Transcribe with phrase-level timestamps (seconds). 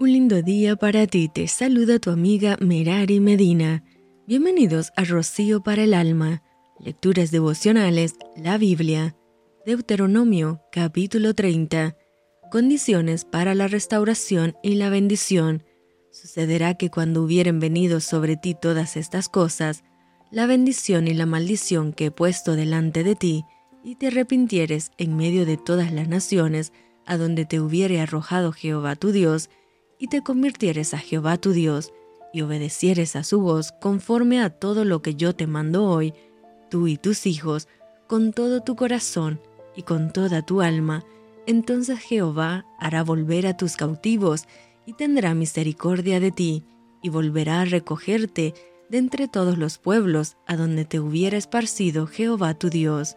[0.00, 3.84] Un lindo día para ti, te saluda tu amiga Merari Medina.
[4.26, 6.42] Bienvenidos a Rocío para el Alma,
[6.78, 9.14] Lecturas Devocionales, la Biblia.
[9.66, 11.98] Deuteronomio capítulo 30.
[12.50, 15.64] Condiciones para la restauración y la bendición.
[16.10, 19.84] Sucederá que cuando hubieren venido sobre ti todas estas cosas,
[20.30, 23.44] la bendición y la maldición que he puesto delante de ti,
[23.84, 26.72] y te arrepintieres en medio de todas las naciones
[27.04, 29.50] a donde te hubiere arrojado Jehová tu Dios,
[30.00, 31.92] y te convirtieres a Jehová tu Dios,
[32.32, 36.14] y obedecieres a su voz conforme a todo lo que yo te mando hoy,
[36.70, 37.68] tú y tus hijos,
[38.08, 39.40] con todo tu corazón
[39.76, 41.04] y con toda tu alma,
[41.46, 44.46] entonces Jehová hará volver a tus cautivos
[44.86, 46.64] y tendrá misericordia de ti,
[47.02, 48.54] y volverá a recogerte
[48.88, 53.16] de entre todos los pueblos a donde te hubiera esparcido Jehová tu Dios.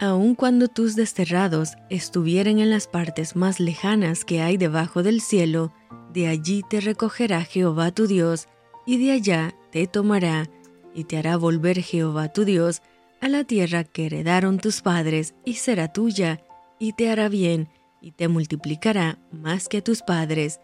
[0.00, 5.72] Aun cuando tus desterrados estuvieren en las partes más lejanas que hay debajo del cielo,
[6.12, 8.46] de allí te recogerá Jehová tu Dios,
[8.86, 10.48] y de allá te tomará,
[10.94, 12.80] y te hará volver Jehová tu Dios
[13.20, 16.44] a la tierra que heredaron tus padres, y será tuya,
[16.78, 17.68] y te hará bien,
[18.00, 20.60] y te multiplicará más que a tus padres,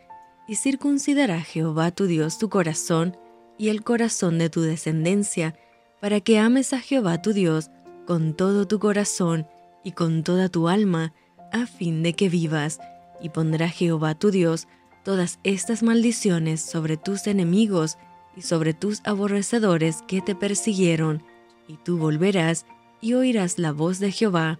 [0.47, 3.17] y circuncidará Jehová tu Dios tu corazón
[3.59, 5.57] y el corazón de tu descendencia,
[6.01, 7.71] para que ames a Jehová tu Dios
[8.07, 9.47] con todo tu corazón
[9.83, 11.13] y con toda tu alma,
[11.53, 12.79] a fin de que vivas,
[13.21, 14.67] y pondrá Jehová tu Dios
[15.05, 17.99] todas estas maldiciones sobre tus enemigos
[18.37, 21.23] y sobre tus aborrecedores que te persiguieron,
[21.69, 22.67] y tú volverás
[23.01, 24.59] y oirás la voz de Jehová,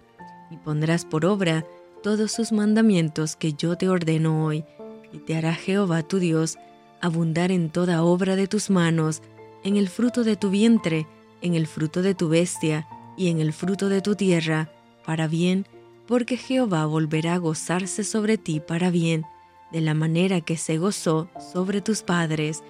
[0.51, 1.65] y pondrás por obra
[2.03, 4.63] todos sus mandamientos que yo te ordeno hoy,
[5.11, 6.57] y te hará Jehová tu Dios
[7.01, 9.21] abundar en toda obra de tus manos,
[9.63, 11.07] en el fruto de tu vientre,
[11.41, 14.69] en el fruto de tu bestia, y en el fruto de tu tierra,
[15.05, 15.67] para bien,
[16.07, 19.25] porque Jehová volverá a gozarse sobre ti para bien,
[19.71, 22.63] de la manera que se gozó sobre tus padres,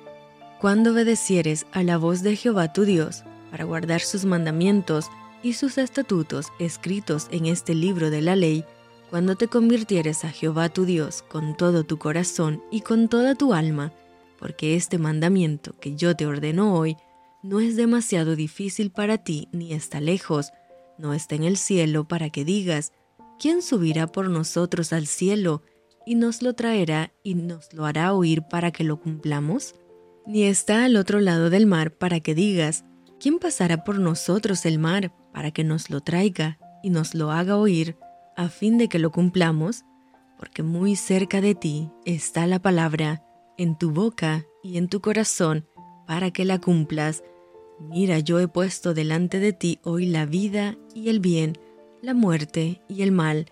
[0.59, 5.09] cuando obedecieres a la voz de Jehová tu Dios, para guardar sus mandamientos
[5.43, 8.65] y sus estatutos escritos en este libro de la ley,
[9.09, 13.53] cuando te convirtieres a Jehová tu Dios con todo tu corazón y con toda tu
[13.53, 13.93] alma,
[14.39, 16.97] porque este mandamiento que yo te ordeno hoy
[17.45, 20.51] no es demasiado difícil para ti ni está lejos,
[20.97, 22.91] no está en el cielo para que digas,
[23.39, 25.63] ¿quién subirá por nosotros al cielo?
[26.05, 29.75] y nos lo traerá y nos lo hará oír para que lo cumplamos?
[30.25, 32.85] Ni está al otro lado del mar para que digas,
[33.19, 37.57] ¿quién pasará por nosotros el mar para que nos lo traiga y nos lo haga
[37.57, 37.97] oír
[38.37, 39.83] a fin de que lo cumplamos?
[40.37, 43.23] Porque muy cerca de ti está la palabra,
[43.57, 45.65] en tu boca y en tu corazón,
[46.07, 47.23] para que la cumplas.
[47.79, 51.57] Mira, yo he puesto delante de ti hoy la vida y el bien,
[52.01, 53.47] la muerte y el mal,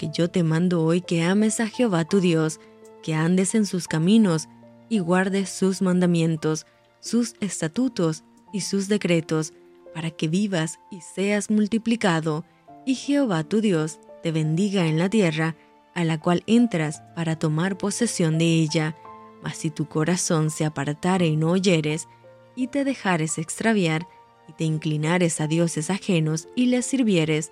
[0.00, 2.58] que yo te mando hoy que ames a Jehová tu Dios,
[3.02, 4.48] que andes en sus caminos
[4.88, 6.64] y guardes sus mandamientos,
[7.00, 9.52] sus estatutos y sus decretos,
[9.94, 12.46] para que vivas y seas multiplicado,
[12.86, 15.54] y Jehová tu Dios te bendiga en la tierra,
[15.94, 18.96] a la cual entras para tomar posesión de ella.
[19.42, 22.08] Mas si tu corazón se apartare y no oyeres,
[22.56, 24.06] y te dejares extraviar,
[24.48, 27.50] y te inclinares a dioses ajenos y les sirvieres,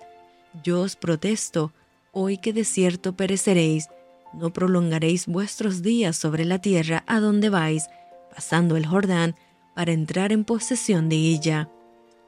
[0.63, 1.71] yo os protesto,
[2.11, 3.87] Hoy que de cierto pereceréis,
[4.33, 7.87] no prolongaréis vuestros días sobre la tierra a donde vais,
[8.33, 9.35] pasando el Jordán,
[9.75, 11.69] para entrar en posesión de ella.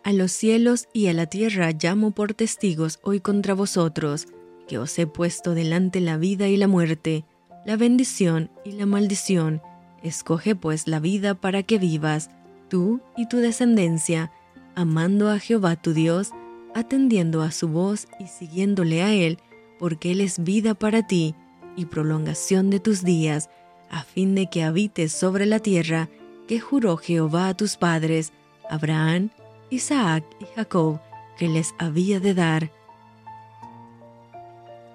[0.04, 4.28] A los cielos y a la tierra llamo por testigos hoy contra vosotros,
[4.68, 7.26] que os he puesto delante la vida y la muerte,
[7.66, 9.62] la bendición y la maldición.
[10.04, 12.30] Escoge pues la vida para que vivas,
[12.72, 14.32] tú y tu descendencia,
[14.76, 16.32] amando a Jehová tu Dios,
[16.74, 19.40] atendiendo a su voz y siguiéndole a él,
[19.78, 21.36] porque Él es vida para ti
[21.76, 23.50] y prolongación de tus días,
[23.90, 26.08] a fin de que habites sobre la tierra
[26.48, 28.32] que juró Jehová a tus padres,
[28.70, 29.32] Abraham,
[29.70, 31.02] Isaac y Jacob,
[31.38, 32.72] que les había de dar.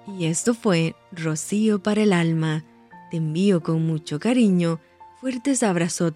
[0.07, 2.63] Y esto fue Rocío para el alma.
[3.11, 4.79] Te envío con mucho cariño,
[5.21, 6.15] fuertes abrazos